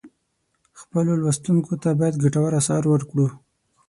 خپلو 0.79 1.11
لوستونکو 1.21 1.73
ته 1.81 1.89
باید 1.99 2.21
ګټور 2.23 2.51
آثار 2.59 2.83
ورکړو. 2.87 3.27